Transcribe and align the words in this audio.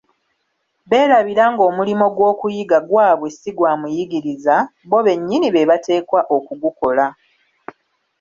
Beerabira 0.89 1.43
ng'omulimo 1.53 2.05
gw'okuyiga 2.15 2.77
gwabwe 2.89 3.27
ssi 3.33 3.51
gwa 3.57 3.71
muyigiriza, 3.81 4.55
bo 4.89 4.99
bennyini 5.05 5.47
be 5.51 5.67
bateekwa 5.69 6.19
okugukola. 6.35 7.05